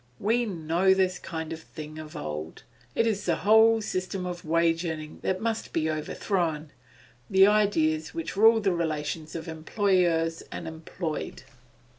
[0.19, 2.63] We know this kind of thing of old.
[2.95, 6.71] It is the whole system of wage earning that must be overthrown
[7.29, 11.43] the ideas which rule the relations of employers and employed.